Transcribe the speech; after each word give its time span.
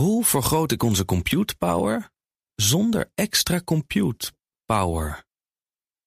Hoe 0.00 0.24
vergroot 0.24 0.72
ik 0.72 0.82
onze 0.82 1.04
compute 1.04 1.56
power 1.56 2.10
zonder 2.54 3.10
extra 3.14 3.60
compute 3.64 4.32
power? 4.64 5.24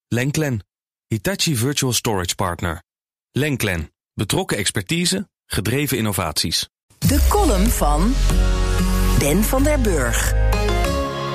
Lenklen, 0.08 0.66
Hitachi 1.08 1.56
Virtual 1.56 1.94
Storage 1.94 2.36
Partner. 2.36 2.84
Lenklen, 3.32 3.94
betrokken 4.14 4.58
expertise, 4.58 5.30
gedreven 5.46 5.98
innovaties. 5.98 6.70
De 6.98 7.26
column 7.30 7.68
van 7.68 8.14
Ben 9.20 9.44
van 9.44 9.64
der 9.64 9.82
Burg. 9.82 10.34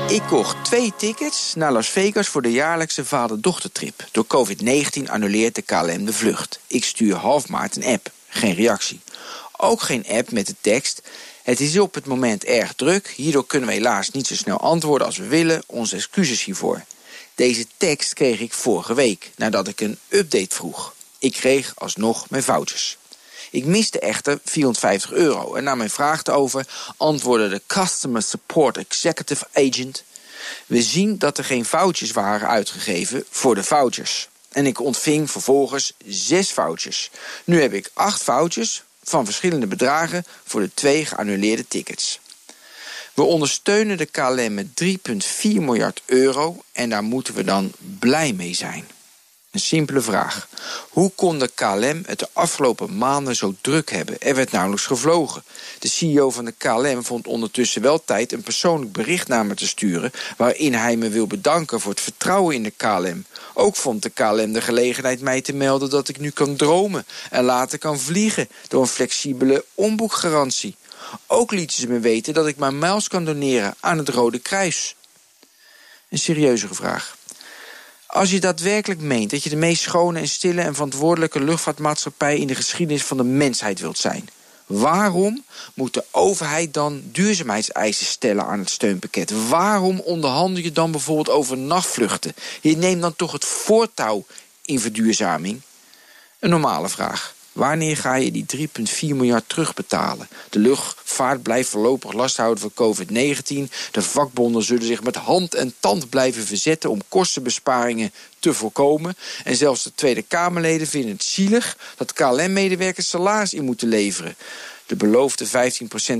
Ik 0.08 0.22
kocht 0.22 0.64
twee 0.64 0.92
tickets 0.96 1.54
naar 1.54 1.72
Las 1.72 1.88
Vegas 1.88 2.28
voor 2.28 2.42
de 2.42 2.52
jaarlijkse 2.52 3.04
vader-dochtertrip. 3.04 4.08
Door 4.12 4.26
COVID-19 4.26 5.10
annuleert 5.10 5.54
de 5.54 5.62
KLM 5.62 6.04
de 6.04 6.12
vlucht. 6.12 6.60
Ik 6.66 6.84
stuur 6.84 7.14
half 7.14 7.48
maart 7.48 7.76
een 7.76 7.84
app. 7.84 8.10
Geen 8.28 8.54
reactie. 8.54 9.00
Ook 9.60 9.82
geen 9.82 10.06
app 10.08 10.30
met 10.30 10.46
de 10.46 10.54
tekst. 10.60 11.02
Het 11.42 11.60
is 11.60 11.78
op 11.78 11.94
het 11.94 12.06
moment 12.06 12.44
erg 12.44 12.72
druk. 12.72 13.08
Hierdoor 13.08 13.46
kunnen 13.46 13.68
we 13.68 13.74
helaas 13.74 14.10
niet 14.10 14.26
zo 14.26 14.34
snel 14.34 14.60
antwoorden 14.60 15.06
als 15.06 15.16
we 15.16 15.26
willen. 15.26 15.62
Onze 15.66 15.96
excuses 15.96 16.44
hiervoor. 16.44 16.84
Deze 17.34 17.66
tekst 17.76 18.12
kreeg 18.12 18.40
ik 18.40 18.52
vorige 18.52 18.94
week, 18.94 19.30
nadat 19.36 19.68
ik 19.68 19.80
een 19.80 19.98
update 20.08 20.54
vroeg. 20.54 20.94
Ik 21.18 21.32
kreeg 21.32 21.72
alsnog 21.76 22.30
mijn 22.30 22.42
foutjes. 22.42 22.98
Ik 23.50 23.64
miste 23.64 23.98
echter 23.98 24.40
450 24.44 25.12
euro 25.12 25.54
en 25.54 25.64
na 25.64 25.74
mijn 25.74 25.90
vraag 25.90 26.24
erover 26.24 26.66
antwoordde 26.96 27.48
de 27.48 27.62
Customer 27.66 28.22
Support 28.22 28.76
Executive 28.76 29.46
Agent... 29.52 30.04
We 30.66 30.82
zien 30.82 31.18
dat 31.18 31.38
er 31.38 31.44
geen 31.44 31.64
foutjes 31.64 32.10
waren 32.10 32.48
uitgegeven 32.48 33.24
voor 33.30 33.54
de 33.54 33.62
foutjes. 33.62 34.28
En 34.48 34.66
ik 34.66 34.80
ontving 34.80 35.30
vervolgens 35.30 35.92
zes 36.06 36.50
foutjes. 36.50 37.10
Nu 37.44 37.60
heb 37.60 37.72
ik 37.72 37.90
acht 37.94 38.22
foutjes 38.22 38.82
van 39.08 39.24
verschillende 39.24 39.66
bedragen 39.66 40.24
voor 40.44 40.60
de 40.60 40.70
twee 40.74 41.04
geannuleerde 41.04 41.68
tickets. 41.68 42.20
We 43.14 43.22
ondersteunen 43.22 43.96
de 43.96 44.06
KLM 44.06 44.54
met 44.54 44.66
3,4 44.84 44.90
miljard 45.42 46.02
euro 46.06 46.62
en 46.72 46.90
daar 46.90 47.02
moeten 47.02 47.34
we 47.34 47.44
dan 47.44 47.72
blij 47.98 48.32
mee 48.32 48.54
zijn. 48.54 48.84
Een 49.50 49.60
simpele 49.60 50.00
vraag. 50.00 50.48
Hoe 50.88 51.12
kon 51.14 51.38
de 51.38 51.50
KLM 51.54 52.02
het 52.06 52.18
de 52.18 52.28
afgelopen 52.32 52.98
maanden 52.98 53.36
zo 53.36 53.54
druk 53.60 53.90
hebben? 53.90 54.20
Er 54.20 54.34
werd 54.34 54.50
nauwelijks 54.50 54.86
gevlogen. 54.86 55.44
De 55.78 55.88
CEO 55.88 56.30
van 56.30 56.44
de 56.44 56.52
KLM 56.52 57.04
vond 57.04 57.26
ondertussen 57.26 57.82
wel 57.82 58.04
tijd 58.04 58.32
een 58.32 58.42
persoonlijk 58.42 58.92
bericht 58.92 59.28
naar 59.28 59.46
me 59.46 59.54
te 59.54 59.66
sturen... 59.66 60.10
waarin 60.36 60.74
hij 60.74 60.96
me 60.96 61.08
wil 61.08 61.26
bedanken 61.26 61.80
voor 61.80 61.90
het 61.90 62.00
vertrouwen 62.00 62.54
in 62.54 62.62
de 62.62 62.70
KLM. 62.70 63.24
Ook 63.54 63.76
vond 63.76 64.02
de 64.02 64.10
KLM 64.10 64.52
de 64.52 64.60
gelegenheid 64.60 65.20
mij 65.20 65.40
te 65.40 65.52
melden 65.52 65.90
dat 65.90 66.08
ik 66.08 66.18
nu 66.18 66.30
kan 66.30 66.56
dromen... 66.56 67.06
en 67.30 67.44
later 67.44 67.78
kan 67.78 67.98
vliegen 67.98 68.48
door 68.68 68.80
een 68.80 68.86
flexibele 68.88 69.64
omboekgarantie. 69.74 70.76
Ook 71.26 71.52
lieten 71.52 71.76
ze 71.76 71.88
me 71.88 71.98
weten 71.98 72.34
dat 72.34 72.46
ik 72.46 72.56
mijn 72.56 72.78
miles 72.78 73.08
kan 73.08 73.24
doneren 73.24 73.74
aan 73.80 73.98
het 73.98 74.08
Rode 74.08 74.38
Kruis. 74.38 74.96
Een 76.08 76.18
serieuzere 76.18 76.74
vraag. 76.74 77.17
Als 78.08 78.30
je 78.30 78.40
daadwerkelijk 78.40 79.00
meent 79.00 79.30
dat 79.30 79.42
je 79.42 79.50
de 79.50 79.56
meest 79.56 79.82
schone 79.82 80.18
en 80.18 80.28
stille 80.28 80.60
en 80.60 80.74
verantwoordelijke 80.74 81.40
luchtvaartmaatschappij 81.40 82.38
in 82.38 82.46
de 82.46 82.54
geschiedenis 82.54 83.04
van 83.04 83.16
de 83.16 83.24
mensheid 83.24 83.80
wilt 83.80 83.98
zijn, 83.98 84.28
waarom 84.66 85.44
moet 85.74 85.94
de 85.94 86.04
overheid 86.10 86.74
dan 86.74 87.02
duurzaamheidseisen 87.04 88.06
stellen 88.06 88.44
aan 88.44 88.58
het 88.58 88.70
steunpakket? 88.70 89.48
Waarom 89.48 90.00
onderhandel 90.00 90.62
je 90.62 90.72
dan 90.72 90.90
bijvoorbeeld 90.90 91.30
over 91.30 91.58
nachtvluchten? 91.58 92.34
Je 92.60 92.76
neemt 92.76 93.02
dan 93.02 93.16
toch 93.16 93.32
het 93.32 93.44
voortouw 93.44 94.24
in 94.62 94.80
verduurzaming? 94.80 95.60
Een 96.38 96.50
normale 96.50 96.88
vraag. 96.88 97.34
Wanneer 97.58 97.96
ga 97.96 98.14
je 98.14 98.30
die 98.30 98.46
3,4 98.56 98.66
miljard 99.00 99.48
terugbetalen? 99.48 100.28
De 100.50 100.58
luchtvaart 100.58 101.42
blijft 101.42 101.68
voorlopig 101.68 102.12
last 102.12 102.36
houden 102.36 102.70
van 102.74 102.96
COVID-19. 102.96 103.72
De 103.90 104.02
vakbonden 104.02 104.62
zullen 104.62 104.86
zich 104.86 105.02
met 105.02 105.16
hand 105.16 105.54
en 105.54 105.74
tand 105.80 106.08
blijven 106.08 106.46
verzetten 106.46 106.90
om 106.90 107.00
kostenbesparingen 107.08 108.12
te 108.38 108.54
voorkomen. 108.54 109.16
En 109.44 109.56
zelfs 109.56 109.82
de 109.82 109.92
Tweede 109.94 110.22
Kamerleden 110.22 110.86
vinden 110.86 111.10
het 111.10 111.22
zielig 111.22 111.76
dat 111.96 112.12
KLM-medewerkers 112.12 113.08
salaris 113.08 113.54
in 113.54 113.64
moeten 113.64 113.88
leveren. 113.88 114.36
De 114.86 114.96
beloofde 114.96 115.46
15% 115.46 115.50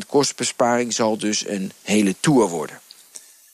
kostenbesparing 0.07 0.93
zal 0.93 1.19
dus 1.19 1.47
een 1.47 1.73
hele 1.83 2.15
tour 2.21 2.49
worden. 2.49 2.81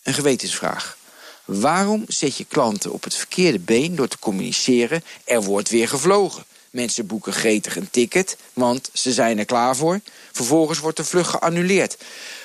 Een 0.02 0.14
gewetensvraag. 0.14 0.96
Waarom 1.44 2.04
zet 2.08 2.36
je 2.36 2.44
klanten 2.44 2.92
op 2.92 3.04
het 3.04 3.14
verkeerde 3.14 3.58
been 3.58 3.94
door 3.94 4.08
te 4.08 4.18
communiceren... 4.18 5.04
er 5.24 5.42
wordt 5.42 5.68
weer 5.70 5.88
gevlogen? 5.88 6.44
Mensen 6.74 7.06
boeken 7.06 7.32
gretig 7.32 7.76
een 7.76 7.90
ticket, 7.90 8.36
want 8.52 8.90
ze 8.92 9.12
zijn 9.12 9.38
er 9.38 9.44
klaar 9.44 9.76
voor. 9.76 10.00
Vervolgens 10.32 10.78
wordt 10.78 10.96
de 10.96 11.04
vlucht 11.04 11.30
geannuleerd. 11.30 11.96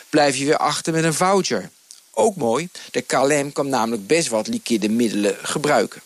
Blijf 0.10 0.36
je 0.36 0.46
weer 0.46 0.58
achter 0.58 0.94
met 0.94 1.04
een 1.04 1.14
voucher. 1.14 1.70
Ook 2.12 2.36
mooi, 2.36 2.70
de 2.92 3.02
KLM 3.02 3.52
kan 3.52 3.70
namelijk 3.70 4.08
best 4.08 4.28
wat 4.28 4.48
liquide 4.48 4.90
middelen 4.90 5.38
gebruiken. 5.42 6.02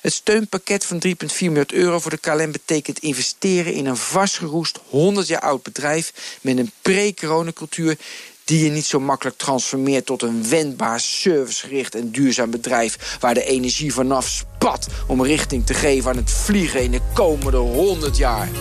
Het 0.00 0.12
steunpakket 0.12 0.84
van 0.84 1.02
3,4 1.06 1.12
miljard 1.38 1.72
euro 1.72 1.98
voor 1.98 2.10
de 2.10 2.18
KLM 2.18 2.52
betekent 2.52 2.98
investeren 2.98 3.72
in 3.72 3.86
een 3.86 3.96
vastgeroest 3.96 4.80
100 4.88 5.26
jaar 5.26 5.40
oud 5.40 5.62
bedrijf 5.62 6.12
met 6.40 6.58
een 6.58 6.72
pre-coronacultuur 6.82 7.98
die 8.46 8.64
je 8.64 8.70
niet 8.70 8.84
zo 8.84 9.00
makkelijk 9.00 9.36
transformeert 9.36 10.06
tot 10.06 10.22
een 10.22 10.48
wendbaar, 10.48 11.00
servicegericht 11.00 11.94
en 11.94 12.10
duurzaam 12.10 12.50
bedrijf 12.50 13.16
waar 13.20 13.34
de 13.34 13.44
energie 13.44 13.92
vanaf 13.92 14.28
spat 14.28 14.88
om 15.06 15.22
richting 15.22 15.66
te 15.66 15.74
geven 15.74 16.10
aan 16.10 16.16
het 16.16 16.30
vliegen 16.30 16.82
in 16.82 16.90
de 16.90 17.00
komende 17.14 17.56
100 17.56 18.16
jaar. 18.16 18.48
3,4 18.48 18.52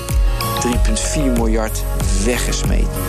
miljard 1.15 1.83
weggesmeten. 2.23 3.03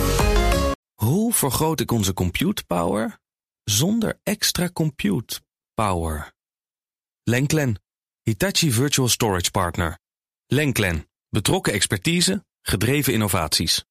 Hoe 0.95 1.33
vergroot 1.33 1.81
ik 1.81 1.91
onze 1.91 2.13
compute 2.13 2.65
power 2.65 3.19
zonder 3.65 4.19
extra 4.23 4.71
compute 4.73 5.41
power? 5.75 6.33
Lenklen, 7.23 7.83
Hitachi 8.23 8.73
Virtual 8.73 9.09
Storage 9.09 9.51
Partner. 9.51 9.99
Lenklen, 10.47 11.09
betrokken 11.29 11.73
expertise, 11.73 12.45
gedreven 12.63 13.13
innovaties. 13.13 13.86